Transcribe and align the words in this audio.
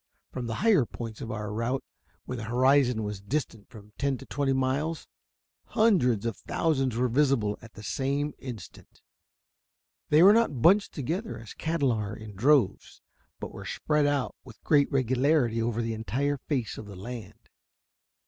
From 0.31 0.47
the 0.47 0.55
higher 0.65 0.83
points 0.87 1.21
of 1.21 1.29
our 1.31 1.53
route, 1.53 1.83
when 2.25 2.39
the 2.39 2.45
horizon 2.45 3.03
was 3.03 3.21
distant 3.21 3.69
from 3.69 3.91
ten 3.99 4.17
to 4.17 4.25
twenty 4.25 4.51
miles, 4.51 5.07
hundreds 5.65 6.25
of 6.25 6.37
thousands 6.37 6.97
were 6.97 7.07
visible 7.07 7.59
at 7.61 7.73
the 7.73 7.83
same 7.83 8.33
instant. 8.39 9.03
They 10.09 10.23
were 10.23 10.33
not 10.33 10.59
bunched 10.59 10.91
together 10.93 11.37
as 11.37 11.53
cattle 11.53 11.91
are, 11.91 12.15
in 12.15 12.35
droves, 12.35 12.99
but 13.39 13.51
were 13.51 13.63
spread 13.63 14.07
out 14.07 14.33
with 14.43 14.63
great 14.63 14.91
regularity 14.91 15.61
over 15.61 15.83
the 15.83 15.93
entire 15.93 16.37
face 16.37 16.79
of 16.79 16.87
the 16.87 16.95
land. 16.95 17.49